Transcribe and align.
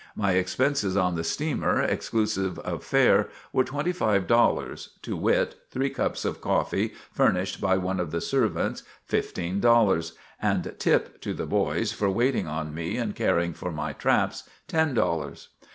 My 0.15 0.31
expenses 0.31 0.97
on 0.97 1.13
the 1.13 1.23
steamer, 1.23 1.79
exclusive 1.79 2.57
of 2.57 2.83
fare, 2.83 3.29
were 3.53 3.63
twenty 3.63 3.91
five 3.91 4.25
dollars, 4.25 4.97
to 5.03 5.15
wit: 5.15 5.53
three 5.69 5.91
cups 5.91 6.25
of 6.25 6.41
coffee 6.41 6.95
furnished 7.11 7.61
by 7.61 7.77
one 7.77 7.99
of 7.99 8.09
the 8.09 8.19
servants, 8.19 8.81
fifteen 9.05 9.59
dollars; 9.59 10.13
and 10.41 10.73
"tip" 10.79 11.21
to 11.21 11.35
the 11.35 11.45
boy 11.45 11.85
for 11.85 12.09
waiting 12.09 12.47
on 12.47 12.73
me 12.73 12.97
and 12.97 13.15
caring 13.15 13.53
for 13.53 13.71
my 13.71 13.93
traps, 13.93 14.49
ten 14.67 14.95
dollars. 14.95 15.49